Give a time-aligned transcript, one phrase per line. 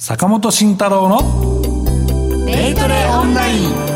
[0.00, 1.18] 坂本慎太郎の
[2.46, 3.87] デイトレオンライン。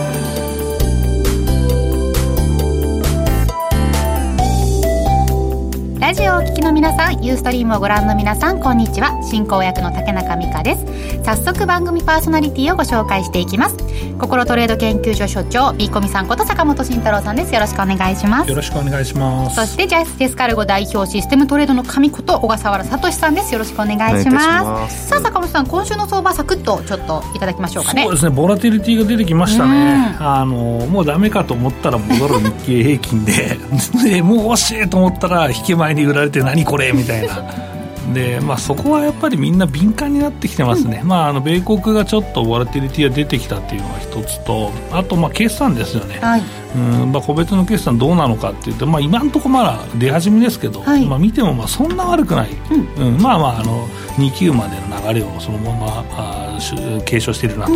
[6.12, 9.18] ラジオをお聞きの皆さんユーストリームをご覧の皆さんこんにちは。
[9.22, 10.84] 進行役の竹中美香です。
[11.25, 13.79] 早速番組パーソナリティをご紹介していきます。
[14.19, 17.55] 心トレード研究所所長ビーコミさんこと坂本慎太郎さんです。
[17.55, 18.51] よろしくお願いします。
[18.51, 19.56] よろしくお願いします。
[19.56, 23.55] そしてジャスティスカルゴ代表システムトレードの神こと小笠原聡さんです。
[23.55, 25.09] よろしくお願いします。
[25.09, 28.02] さあ坂本さん今週の相場サクッとちょっといただきましょうかね。
[28.02, 30.15] そうですねボラティリティが出てきましたね。
[30.20, 33.56] あのもうダメかと思ったら戻る日経平均で。
[34.05, 37.73] でもう惜しいと思ったら引け前に売られて何これみたいな。
[38.12, 46.42] で、まあ、そこはやっぱりみんな敏感になってきてますね、うん、まあ、あの米国がちょっとボラティリティが出てきたっていうのが一つとあとまあ決算ですよね、はい、
[46.75, 52.50] うんまあ、個別の決算どうなのかっていうと、まあ、今のところまだ出始めですけど、はい、まあ、見てもまあそんな悪くない、
[52.97, 56.59] うん、うん、まあまああの2級までの流れをそのままあ
[57.06, 57.73] 継承しているなと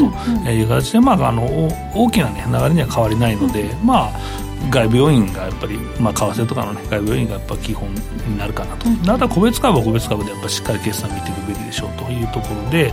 [0.50, 1.44] いう形で、まあ、あの
[1.94, 12.92] 大きな、ね、流れには変わりないので、まあ外部要因がやっぱり、まあ、為替とかの、ね、外部要因がやっぱ基本になるかなと、うん、ただ個別株は個別株でやっぱしっかり決算見ていくべきでしょうというところで、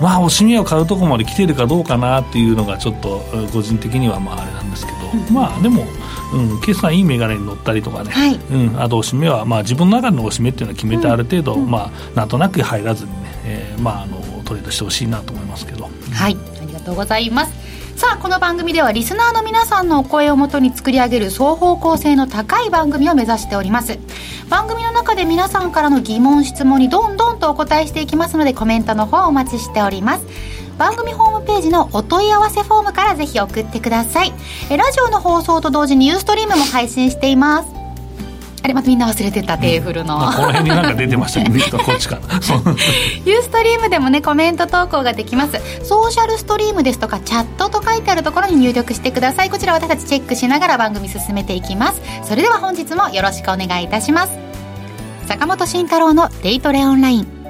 [0.00, 5.84] まあ、惜しみを買うところまで来ているかどうかなっていうのがちょっと個人的にはまああれなんですけど、うん、まあでも、
[6.34, 15.88] うん、決算いい銘柄に乗ったりとかね、はい、うん、あと惜しみは、まあ、自分の中の惜しみっていうのを決めてある程度、うん、まあ、なんとなく入らずにね、えーまあ、あのトレードしてほしいなと思いますけど。
[16.12, 16.36] はい。
[16.60, 23.98] ありがとうございますさあこの番組ではリスナーの皆さんのお声をもとに作り上げる双方向性の高い番組を目指しております。
[24.48, 30.26] 番組の中で皆さんからの疑問質問にどんどんとお答えしていきますのでコメントの方をお待ちしております。
[30.78, 34.32] 番組ホームページのお問い合わせフォームからぜひ送ってください。
[34.70, 37.81] えラジオの放送と同時にユーストリームも配信しています。
[38.62, 42.22] あれまたみんな忘れてたテーブルの、この辺になんか出てましたけど こっちかな
[43.24, 45.60] ユーストリームでもねコメント投稿ができます。
[45.84, 49.50] ソーシャルストリームですとかチャットと書いてあるところに入力してください。
[49.50, 52.00] こちら私たちチェックしながら番組進めていきます。
[52.24, 54.32] それでは本日もよろしくお願いいたします。
[55.26, 57.42] 坂本慎太郎のデイトレオンライン。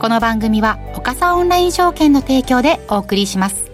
[0.00, 3.69] この番組は岡さオンライン証券の提供でお送りします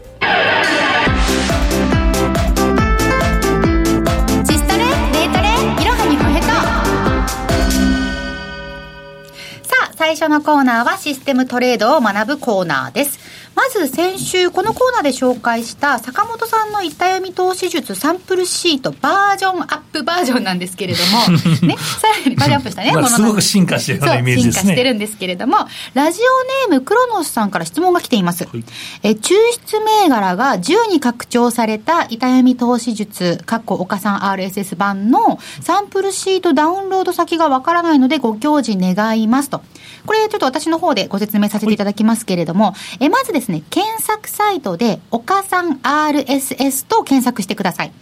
[10.17, 13.19] 初のコーナーはシステムトレードを学ぶコーナーです。
[13.55, 24.61] まず先週このコーナーで紹介した坂本さんの板読み投資術サンプルシートバージョンアップバージョンなんですけれども、 ね、さらにバージョンアップしたね、まあ、すごく進化してるようなイメージですね。
[24.61, 25.57] 進化してるんですけれども、
[25.95, 26.21] ラジ
[26.69, 28.45] オネームクロノスさんから質問が来ています。
[28.45, 28.65] はい、
[29.03, 29.33] え抽
[29.67, 39.63] 出銘柄が10に拡張された板読み投資術、かっこ岡さん RSS 版のサンプルシートダウンロード先がわからないのでご教示願いますと。
[40.07, 47.93] これちょっと私の方でご説明させていただきますけれども、えまずですね、検索サイトで、岡さん RSS と検索してください。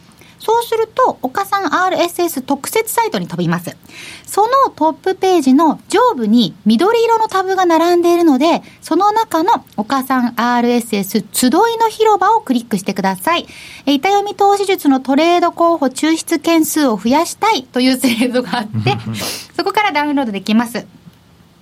[0.45, 3.77] そうすると、岡さん RSS 特設サイトに飛びます。
[4.27, 13.47] そのトップページの上部に緑色のタブが並んでいるので、その中の岡さん RSS 集いの広場をクリックしてください。
[13.87, 18.99] 板読み投資術のトレード候補抽出件数を増やしたいという制度があって、
[19.57, 20.87] そこからダウンロードできます。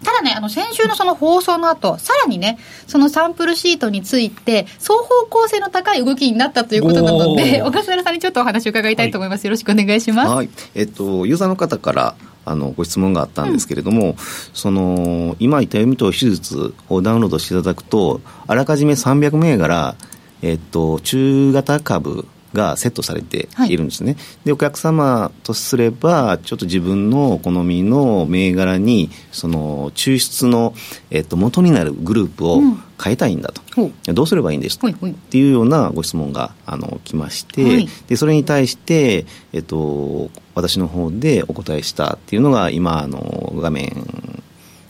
[0.05, 9.41] ただね、あの、先週のその放送の後、さらにね、そのサンプルシートについて、双方向性の高い動きになったということなので、小笠原さんにちょっとお話を伺いたいと思います。
[9.41, 10.31] はい、よろしくお願いします。
[10.31, 10.49] はい。
[10.75, 12.15] えっと、ユーザーの方から、
[12.45, 14.17] あのご質問があったんですけれども、うん、
[14.53, 19.95] その今言った読みと手術をダウンロードしていただくとあらかじめ300銘柄、
[20.43, 23.77] えっと、中型株がセットされてい。
[23.77, 30.75] るんですね、はい、でお客様とすればちょっと自分の好みの銘柄にその抽出の、
[31.11, 32.61] えっと、元になるグループを
[33.03, 34.11] 変えたいんだと、う。
[34.13, 44.12] ん、どうすればいいんですか、っていうようなご質問があの来まして、はい、でそれに対して、えっと、私の方でお答えしたっていうのが今あの画面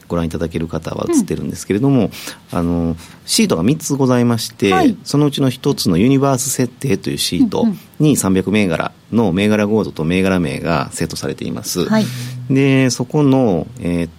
[0.07, 2.11] ご覧いただける方は映ってるんですけれども、うん、
[2.51, 7.65] あのシートが3つございまして、はい、そのうちの1つのユニバース設定というシート
[7.99, 12.05] に300銘柄の銘柄コードと銘柄名がセットされています、はい、
[12.49, 14.11] でそこの、えー、っ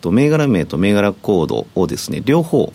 [0.00, 2.72] と銘柄名と銘柄コードをですね両方、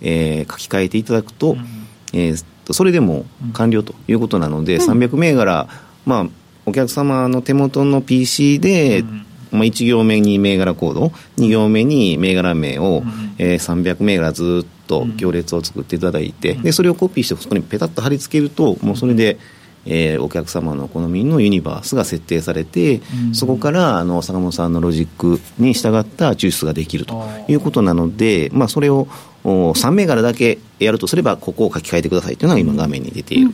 [0.00, 1.66] えー、書き換えていただくと、うん、
[2.12, 5.68] えー、それでも完了ということなので、うん、300銘柄
[6.04, 6.26] まあ
[6.66, 11.06] お客様の手元の PC で、うんまあ、1行目に銘柄コード
[11.38, 19.38] 2行目に銘柄名を、うん、えー、300銘柄ずっと行列を作っていただいて、うん、でそれをコピーしてそこにペタッと貼り付けるともうそれで、
[19.84, 29.06] えー、お客様のお好みのユニバースが設定されて、うん、そこからあの坂本さんのロジックに従った抽出ができるということなので、まあ、それを
[29.44, 33.52] 3銘柄だけやるとすればここを書き換えてくださいというのが今画面に出ている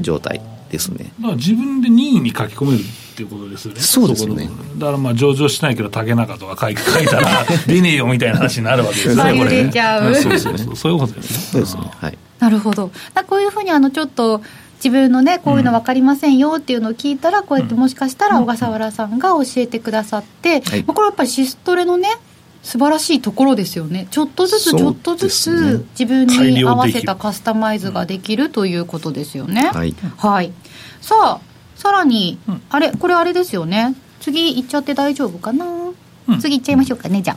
[0.00, 0.40] 状態
[0.70, 3.80] ですね、だから自分で任意に書き込めるっていうことですよね。
[3.80, 4.48] そうですね。
[4.78, 9.72] だからまあ上場しないけど竹中とか書い書いたら出ねえよみたいな話になるわけですねこれね。
[10.14, 10.76] そうそうそう。
[10.76, 11.38] そういうことですね。
[11.38, 11.82] そうですね。
[11.94, 12.18] はい。
[12.38, 12.90] なるほど。
[13.28, 14.42] こういうふうにあのちょっと
[14.76, 22.08] 自分のねこういうの分かりませんよっていうのを聞いたら、こうやってもしかしたら小笠原さんが教えてくださって、はい、これはやっぱりシストレのね
[22.62, 24.08] 素晴らしいところですよね。
[24.10, 30.52] ちょっとずつちょっとずつ自分に合わせたカスタマイズができるということですよね、はい、はい、
[31.00, 31.40] さあ
[31.82, 33.96] さらに、うん、あれこれあれですよね。
[34.20, 35.66] 次行っちゃって大丈夫かな、
[36.28, 37.36] うん、次行っちゃいましょうかねじゃあ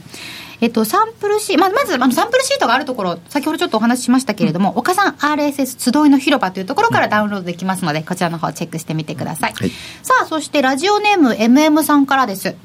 [0.62, 9.54] えっと、サンプルシート、まあ、まずあのサンプルシートがあるところ、先ほどちょっとお話ししましたけれども、うん、岡さん RSS 集いの広場というところからダウンロードできますので、こちらの方チェックしてみてください。
[9.54, 9.72] はい、
[10.04, 12.56] さあ、そしてラジオネーム MM さんからです。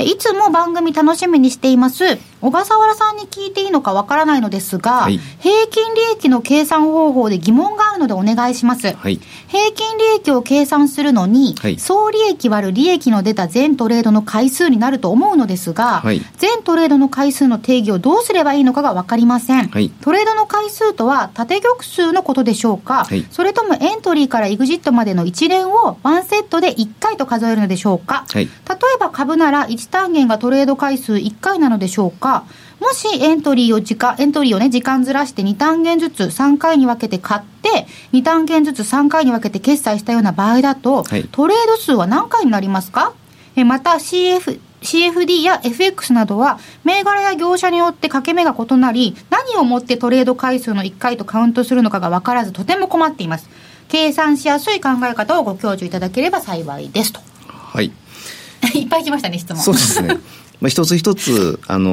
[0.00, 2.18] いつも番組楽しみにしています。
[2.40, 8.94] 小笠原さんに聞いていいのかわからないのですが、はい、平均利益の計算方法で疑問があるのでお願いします。
[8.94, 16.04] はい、平均利益を計算するのに、はい、総利益割る利益の出た全トレードの回数になると思うのですが、
[16.36, 19.68] 全トレードの回数の定義をどうすればいいのかがわかりません。
[19.68, 28.48] トレードの回数とは縦玉数のことでしょうか、それともエントリーからエグジットまでの一連をワンセットで1回と数えるのでしょうか、例え
[28.98, 32.44] ば株なら1単元がトレード回数1回なのでしょうか。
[32.80, 43.14] もしエントリーを時間、エントリーをね、時間ずらして2単元ずつ3回に分けて買って、2単元ずつ3回に分けて決済したような場合だと、はい、トレード数は何回になりますか？
[43.56, 53.48] えまた CF、CFD や FX などは銘柄や業者によって掛け目が異なり何をもってトレード回数の1回とカウントするのかが分からずとても困っています。
[53.88, 57.20] 計算しやすい考え方をご教授いただければ幸いですと。
[57.48, 57.90] はい。
[58.74, 59.62] いっぱい来ましたね質問。
[59.62, 60.18] そうですね
[60.60, 61.90] まあ、一つ一つ、あの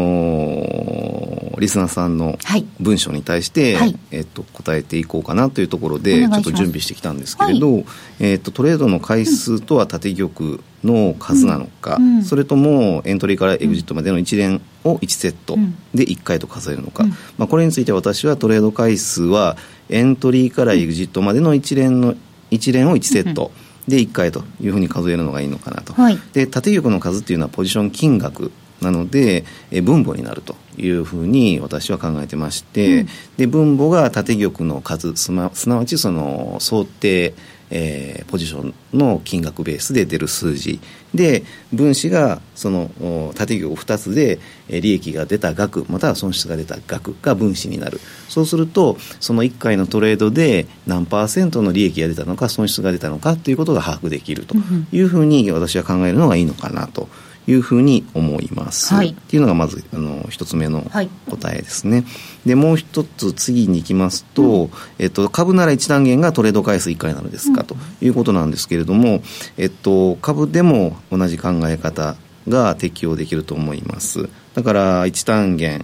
[1.56, 2.38] ー、リスナーさんの
[2.80, 7.86] 文章に対して、はい、えっと、答えていこうかなというところで、ちょっと準備してきたんですけれど、はい、
[8.20, 12.18] えっと、トレードの回数とは縦玉の数なのか、うん。
[12.18, 15.58] うん、それともエントリーからエグジットまでの一連を1セット
[15.94, 19.58] で1回と数えるのか、うん、まあ、これについて私はトレード回数は
[19.90, 22.16] エントリーからエグジットまでの一連の
[22.52, 23.52] 一連を1セット、
[23.88, 28.52] で1回というふうに数えるのがいいのかなと、はい、で縦玉の数っていうのはポジション金額
[28.82, 37.34] なので、え分母になるというふうに私は考えてまして、うん、で分母が縦玉の数すなわちその想定
[37.72, 40.80] えー、ポジションの金額ベースで出る数字
[41.14, 42.90] で分子がその
[43.36, 44.40] 縦玉2つで
[44.70, 54.56] 利益が出た額または損失が出た額が分子になるそうするとその1回のトレードで何パーセントの利益が出たのか損失が出たのかということが把握できると
[54.92, 57.08] いうふうに私は考えるのがいいのかなと。
[57.48, 60.84] いうふうに思います、はい、っていうのがまずあの一つ目の
[61.30, 62.04] 答えですね、は
[62.46, 64.70] い、でもう一つ次に行きますと、うん、
[65.00, 69.22] えっと、株なら1単元がトレード回数1回なのですか、うん、ということなんですけれども、
[69.58, 72.16] えっと、株でも同じ考え方
[72.48, 74.30] が適用できると思います。
[74.54, 75.84] だから1単元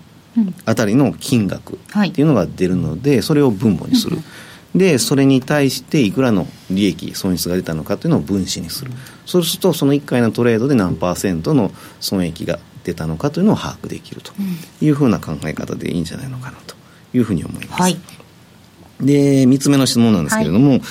[0.65, 4.23] あたりの金額っていうのが出るので、それを分母にする、うん
[4.75, 8.91] でそれに対していくらの利益損失が出たのかというのを分子にする
[9.31, 14.33] そうするとその1回のトレードで何パーセントの損益が出たのかというのを把握できると
[14.81, 16.75] いうふうな考え方でいいんじゃないのかなと
[17.13, 17.81] いうふうに思います。
[17.81, 17.97] はい。
[18.99, 20.81] で、3つ目の質問なんですけれども、はい、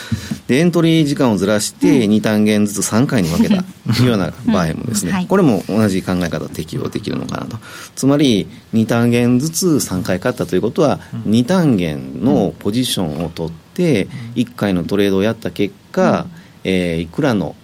[0.47, 7.59] でエントリー時間をずらして2単元ずつ3回に分けたというような場合もですね、はい、これも同じ考え方適用できるのかなと。
[7.95, 16.27] つまり、2単元ずつ3回勝ったということは、2単元のポジションを取って、1回のトレードをやった結果、
[16.65, 17.55] えー、いくらの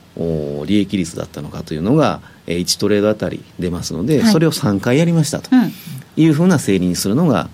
[0.67, 5.51] 利益率だったのかというのが、1トレードあたり出ますので、はい、それを3回やりましたと
[6.17, 7.49] いうふうな整理にするのが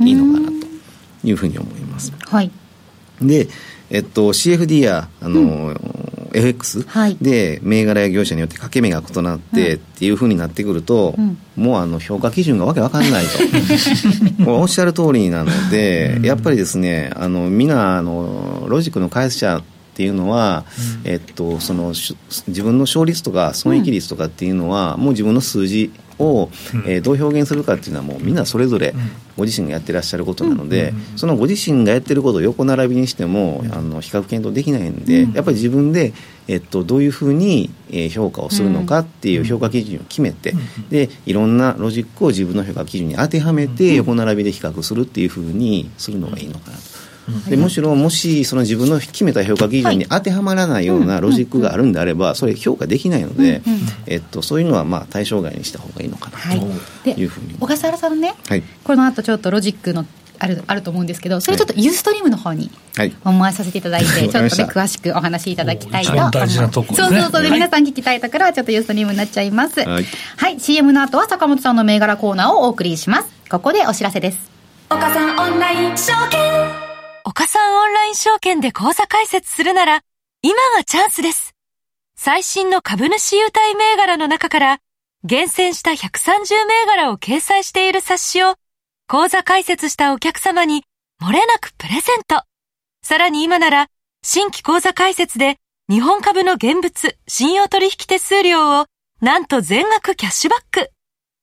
[0.00, 0.66] いいのかなと
[1.24, 2.12] いうふうに思います。
[2.18, 2.50] はい、
[3.20, 3.48] で、
[3.90, 6.86] えっと、CFD やあの、うん、FX
[7.20, 14.44] で銘柄や業者によって掛け目が異なってっていうふうになってくると、うん、もうあの評価基準がわけわかんないと。
[14.50, 20.64] おっしゃる通りなので、やっぱりですねあのみんなあのロジックの開発者っていうのは、
[21.04, 26.50] うん、えっと、その自分の勝率とか損益率とかっていうのは、もう自分の数字を、
[26.86, 28.94] えー、どう表現するかっていうのはもうみんなそれぞれ
[29.36, 36.12] ご自身がやってらっしゃることなので、そのご自身がやってることを横並びにしてもあの比較検討できないんで、やっぱり自分で、
[36.48, 40.54] えっと、どういうふうに、えー、評価をするのかっていう評価基準を決めて、
[40.90, 47.07] でいろんなロジックを自分の評価基準に当てはめて横並びで比較するっていうふうにするのがいいのかなと。
[47.48, 53.62] でむしろもしその自分の決めた評価基準に当てはまらないようなロジックがあるんであればそれ評価できないので、
[54.06, 56.38] えっと、そういうのはまあ対象外にした方がいいのかな
[57.04, 57.24] とい。
[57.24, 60.06] うふうに、小笠原さんね、はい、この後ちょっとロジックの
[60.38, 62.70] あるあると思うんですけどそれちょっとユーストリームの方に
[63.24, 69.80] 思わさせていただいて、はい、ちょっとね詳しくお話しいただきたいと大事なところ、ね、そうそうそうで、皆さん聞きたいところはちょっとユーストリームになっちゃいます。
[69.80, 70.04] はい、
[70.36, 73.28] はい、CM の後は坂本さんの銘柄コーナーをお送りします。
[73.50, 74.50] ここでお知らせです。
[74.90, 76.87] 岡さんオンライン証券
[77.38, 80.00] 岡さんオンライン証券で口座開設するなら
[80.42, 81.54] 今がチャンスです
[82.16, 84.78] 最新の株主優待銘柄の中から
[85.22, 88.56] 厳選した130銘柄を掲載している冊子を
[89.06, 90.82] 口座開設したお客様に
[91.22, 92.42] 漏れなくプレゼント。
[93.04, 93.86] さらに今なら、
[94.24, 98.86] 新規口座開設で日本株の現物、信用取引手数料を
[99.20, 100.90] なんと全額キャッシュバック。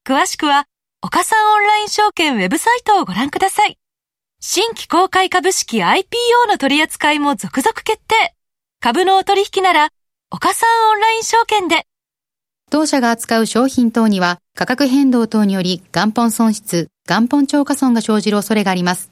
[0.05, 0.65] 詳しくは、
[1.01, 3.77] 岡さんオンライン証券ウェブサイトをご覧ください。
[4.47, 6.05] 新規公開株式 IPO
[6.47, 8.35] の取り扱いも続々決定。
[8.79, 9.89] 株のお取引なら、
[10.29, 11.87] 岡さんオンライン証券で。
[12.69, 19.09] 当社が扱う商品等には価格変動等により元本損失、元本超過損が生じる恐れがあります。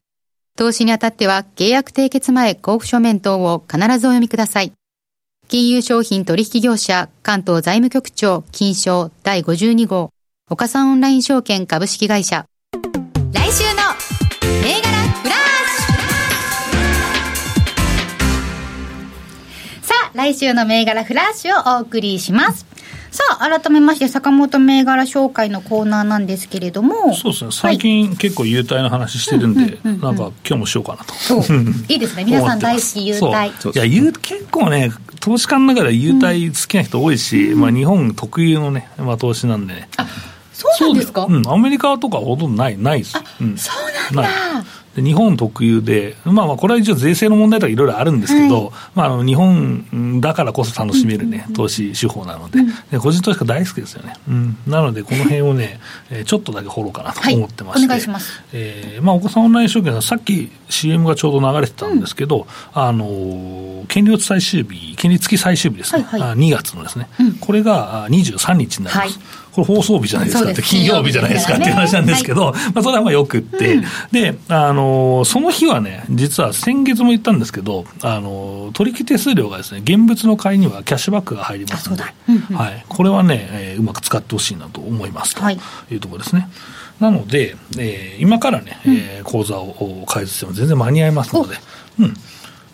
[0.56, 4.72] 投資にあたっては契約締結前交付書面等を必ずお読みください。
[5.48, 10.12] 金融商品取引業者関東財務局長金賞第52号
[10.52, 12.46] 岡さんオンライン証券株式会社
[13.34, 13.83] 来週の
[20.14, 22.66] 来週の銘柄フラッシュをお送りします。
[23.10, 27.14] さあ、改めまして、坂本銘柄紹介のコーナーなんですけれども。
[27.14, 31.14] そうですね、最近、結構優待の話してるんで、なんか今日もしようかなと。
[31.92, 33.52] いいですね、皆さん大好き優待。
[33.74, 39.90] いや、優結構ね、投資家の中で優待好きな人多いし、うん、まあ日本特有のね、まあ投資なんでね。
[39.98, 40.06] あ
[40.54, 41.26] そうなんですか？
[41.26, 43.18] うん、アメリカとかほとんどない、ないです。
[43.42, 43.72] うん、そ
[44.12, 44.30] うなんだ。
[44.96, 52.60] で日本特有で、まあ、まあこれは一応税制の問題とかいろいろあるんですけど、はい、まあ、あの日本だからこそ楽しめるね、投資手法なので、
[52.92, 55.80] で個人投資家大好きですよね、うん、なのでこの辺をね、
[56.12, 69.18] えちょっとだけ掘ろうかなと思ってまして、はい、お願いします、えーまあ、お子さんオンライン証券はさっき CM がちょうど流れてたんですけど、うん、あの権利落最終日、権利付き最終日ですね、はいはい、2月のですね、うん、これが23日になります。
[69.18, 85.96] はいこれ放送日じゃないですかって、金曜日じゃないですかっていう話なんですけど、はい、まあそれはまあよくって、うん、で、あの、その日はね、実は先月も言ったんですけど、あの、取引手数料がですね、現物の買いにはキャッシュバックが入りますので、はい、これはね、えー、うまく使ってほしいなと思いますとい。
[85.96, 86.50] うところですね。
[87.00, 91.56] なので、えー、今からね、えー、講座を開設しても全然間に合いますので、
[92.00, 92.14] うん。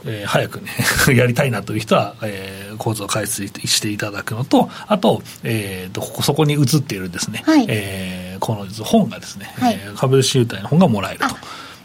[0.06, 0.72] えー、早くね
[1.16, 11.26] やりたいなという人は、えー、構造を開発していただくのと、あと、えーと、こそこに写っているですね、はい、えー、この本がですね、はい、えー、株主優待の本がもらえると。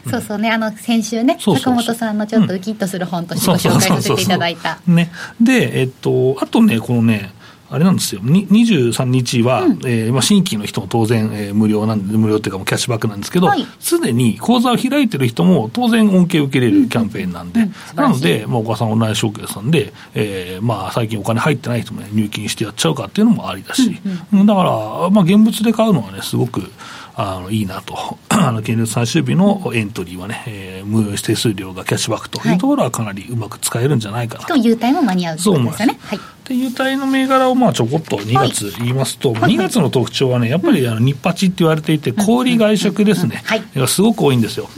[0.09, 4.79] そうそうね、あの先週ね、坂本さんのちょっとウキッとする本としてご紹介させていただいた。
[4.85, 7.33] ね、で、えっと、あとね、このね、
[7.69, 17.65] あれなんですよ、23日は、うん、えー、まあ、新規の人も当然、えー、無料なんで、無料っていうか、もうキャッシュバックなんですけど、す、で、に口座を開いてる人も当然恩恵を受けれるキャンペーンなんで、うん。
[17.65, 23.99] うん、なので、まあ、お母さんオンライン証券さんで、えー、まあ、最近お金入ってない人も、ね、入金してやっちゃうかっていうのもありだし、
[24.31, 24.41] うん。
[24.41, 26.61] うん、だから、まあ、現物で買うのはね、すごく、
[27.17, 32.53] あのいいなと、 あの現物最終日のエントリーはね、えー、無手数料がキャッシュバックとい。
[32.53, 34.47] うところはかなりうまく使えるんじゃないかなと。
[34.47, 35.99] しかも優待も間に合うということですよね。
[36.01, 36.19] はい。
[36.47, 43.43] で、優待の銘柄をまあちょこっと2月言いますと、はい、2月の特徴はね、やっぱりあの日八って言われていて、小売外食ですね、
[43.75, 44.69] がすごく多いんですよ。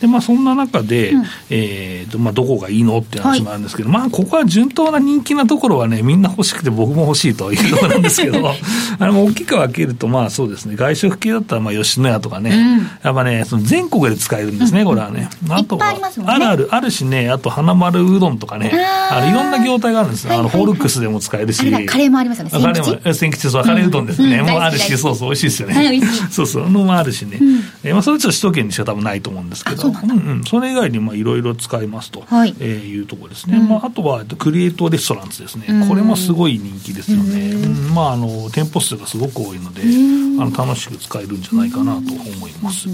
[0.00, 8.38] で、まあ、そんな中で、うん、えーとまあ、どこがいいのって話もあるんですけど、はい、まあ、ここは順当な人気なところはね、みんな欲しくて僕も欲しいというところなんですけど、
[8.98, 15.28] あの大きく分けると、まあそうですね、外食系だったら、まあ、吉野家とかね、うん、やっぱね、その全国で使えるんですね、これはね。
[15.50, 15.94] あとは、
[16.26, 18.72] あるある、あるしね、あと、花丸うどんとかね、
[19.10, 20.38] あのいろんな業態があるんですよ。
[20.38, 21.86] あの、ホールックスでも使えるし。
[21.86, 22.50] カレーもありますよね。
[22.50, 24.42] カレーも、千吉、そう、カレーうどんですね。
[24.42, 26.00] もうあるし、そうそう、美味しいですよね。
[26.30, 27.38] そうそう、のもあるしね。
[27.82, 32.54] えまあ、それと首都圏にしか多分ないと思うんですけど、うんうん、それ以外にいろいろ使いますと、はい。
[32.60, 37.94] えー、いうところですね、うん、まあ、あとはクリエイトレストランズですね、これもすごい人気ですよね、うん。
[37.94, 42.88] まあ、あの店舗数がすごく多いので、あの楽しく使えるんじゃないかなと思います。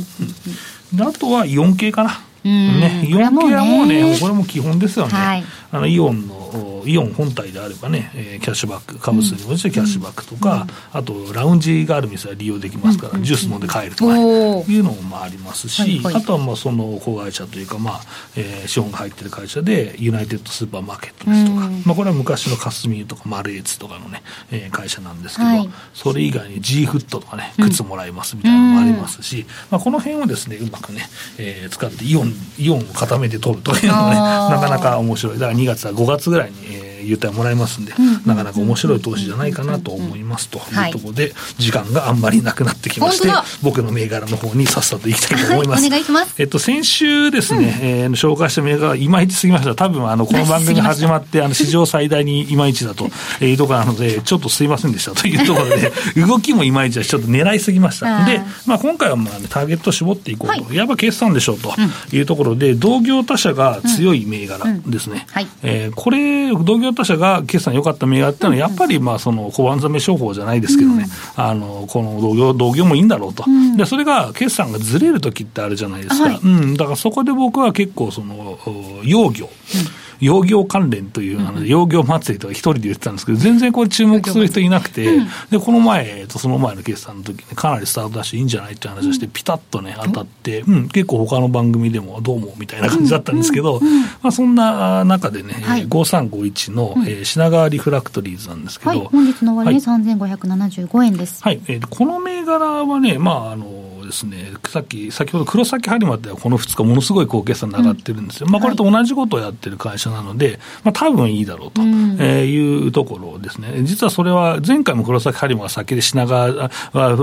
[0.92, 2.20] であとはイオン系かな。
[2.44, 5.12] ね、イオン系はもうね、これも基本ですよね。
[5.12, 18.00] はい、あのイオンののイオン本体であればね、えー、キャッシュバック株数に応じてキャッシュバックとか、うん、あとラウンジがある店は利用できますから、ジュース飲んで帰るとか、いうのもありますし、はいはい、あとはまあその子会社というか、まあ
[18.36, 31.02] えー、資本が入ってる会社でユナイテッドスーパーマーケットですとか、まあ、これは昔のカスミユとかマルエツとかのね、えー、会社なんですけど、はい、それ以外に G フットとかね靴もらえますみたいなのもありますし、うん、まあ、この辺をですねうまくね、
[31.38, 35.38] えー、使ってイオンイオンを固めて取るというのもねなかなか面白い。
[35.38, 37.92] だから2月は5月ぐらいに、えー優待もらえますんで、
[38.24, 40.58] なかなか面白い投資じゃないかなと思いますと。
[40.88, 40.90] い。
[40.90, 43.28] うところで、時間があんまりなくなってきまして、
[43.62, 45.86] 僕の銘柄の方にさっさといきたいと思います。
[45.86, 46.34] お願いします。
[46.38, 49.74] えっと、先週ですね、え紹介した銘柄いまいちすぎました。
[49.74, 53.10] 多分、あの、この番組始まって、 あの、史上最大にいまいちだと
[53.40, 58.24] いうところなので、ちょっとすいませんでしたというところで、 動きもいまいちだし、ちょっと狙いすぎました。
[58.24, 60.74] で、まあ、今回はまあ、ターゲット絞っていこうと。
[60.74, 61.74] やっぱ決算でしょうと。
[62.12, 65.26] いうところで、同業他社が強い銘柄ですね。
[65.62, 78.58] えこれ、同業他社が決算良かった銘柄っていうのは、やっぱりまあその小判ざめ商法じゃないですけどね、うん、あのこの同業同業もいいんだろうと、うん、でそれが決算がずれる時ってあるじゃないですか、はい、うん、だからそこで僕は結構、その
[79.04, 79.46] 養業。
[79.46, 85.18] うん養業関連という、あの養業祭りとか一人で言ってたんですけど、全然これ注目する人いなくて、
[85.50, 93.80] で、この前とその前の決算の時にかなりスタートダッシュいいんじゃないって話をして、ピタッとね、当たって、うん、結構他の番組でもどうもみたいな感じだったんですけど、
[94.22, 101.42] まあそんな中でね、はい、5351の、えー、品川リフラクトリーズなんですけど、はい、本日の終わりで3575円です。
[101.42, 103.75] はい、えー、この銘柄はね、まああの、
[104.06, 116.70] ですね、さっき、先ほど黒崎播磨ではこの2日、ものすごい高決算で上がってるんですよ、うん、まあ、これと同じことをやってる会社なので、まあ多分いいだろうというところですね、実はそれは前回も黒崎播磨が先で品川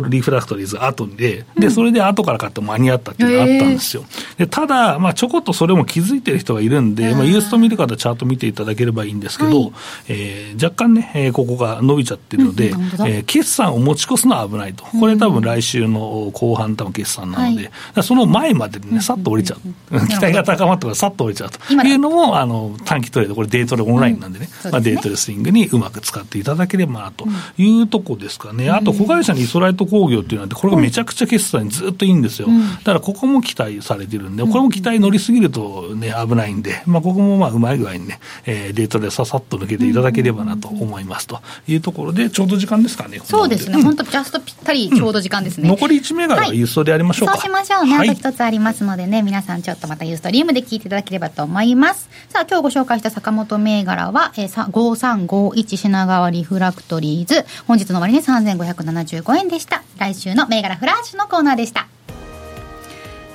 [0.10, 4.06] リフラクトリーズ後で、でそれで後から買って間に合ったっていうのがあったんですよ。
[4.38, 9.72] でただ、まあ、ちょこっとそれも気づいてる人がいるんで、まあ、ユースト見る方、チャート見ていただければいいんですけど、はい、
[10.10, 19.58] えー、若干ね、えー、ここが伸びちゃってるので、うん、えー、決算を持ち越すのは危ないと、これ多分来週の後半、多分決算なので、はい、その前までね、さっと降りちゃ
[19.92, 21.60] う、期待が高まったからさっと降りちゃうと。
[21.74, 27.26] いうのも、あの短期トレード、これデートでオンラインなんでね、うん、まあ、デートレスイングにうまく使っていただければなと。
[27.58, 32.48] いうとこですかね、あと子会社にイソライト工業っていうのは、これがめちゃくちゃ決算にずっといいんですよ、
[32.80, 41.42] だからここも期待されてるんで、これも期待乗りすぎるとね、危ないんで、まあ、ここもまあうまい具合にね、えー、デートでささっと抜けていただければなと思いますと。
[41.68, 45.70] いうところで、ちょうど時間ですかね、そうですね、本当、ジャストぴったりちょうど時間ですね。
[45.70, 47.36] 残り1銘柄は輸送でやりましょうか。
[47.36, 52.10] そうしましょうね、あと一つありますのでね、皆さんちょっとまたユーストリームで聞いていただければと思います。
[52.30, 57.46] さあ、今日ご紹介した坂本銘柄は、えー、5351品川リフラクトリーズ。
[57.68, 59.84] 本日の終わりね、3575円でした。
[59.98, 61.88] 来週の銘柄フラッシュのコーナーでした。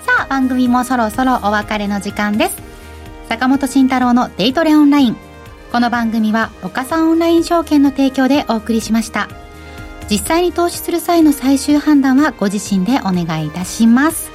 [0.07, 2.57] さあ、番組もそろそろお別れの時間です。
[3.29, 5.17] 坂本慎太郎のデイトレオンライン。
[5.71, 9.29] この番組は、岡三オンライン証券の提供でお送りしました。
[10.11, 14.31] 実際に投資する際の最終判断はご自身でお願いいたします。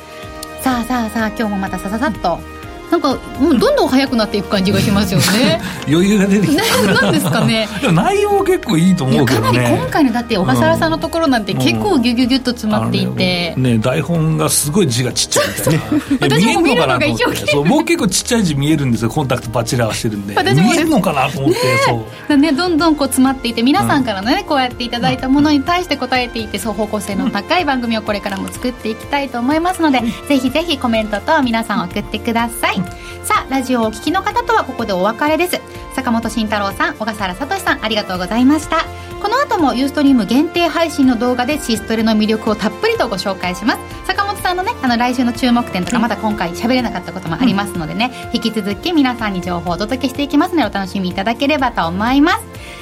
[0.61, 2.52] さあさあさあ、今日もまたさささっと
[2.93, 5.59] なんかもうどんどん速くなっていく感じがしますよね。
[5.89, 6.93] 余裕が出てきた。
[7.01, 7.67] なんですかね。
[7.91, 9.47] 内容結構いいと思うけどね。
[9.47, 17.47] かなり今回のだって小笠原さんのところなんて結構ギュギュギュッと詰まっていて、うんうん、ね台本がすごい字がちっちゃいみた いな見えるのかなと思って。
[17.47, 19.09] そう僕結構ちっちゃい字見えるんですよ。
[19.09, 20.35] コンタクトバチラはしてるんで。
[20.53, 22.37] 見えるのかなと思って、ね、そう。
[22.37, 22.51] ね。
[22.51, 32.82] どんどんこう詰まっていて皆さんからのね、うん、こうやっていただいたものに対して答えていてそう方向性の高い番組をこれからも作っていきたいと思いますので、ぜひぜひコメントと皆さん送ってください、
[33.23, 35.61] さあラジオをお聞きの方とはここでお別れです。
[35.93, 38.85] 坂本慎太郎さん小笠原聡さんありがとうございました。
[39.21, 43.79] この後もユーストリーム限定配信の動画でシストレの魅力をたっぷりとご紹介します。
[44.05, 52.39] 坂本さんのねあの来週の注目点とかまだ今回喋れなかったこともありますのでね、引き続き皆さんに情報をお届けしていきますのでお楽しみいただければと思います。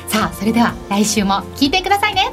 [0.07, 2.31] さあそれでは来週も聞いてくださいね